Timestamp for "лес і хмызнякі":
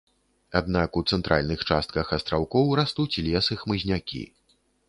3.29-4.27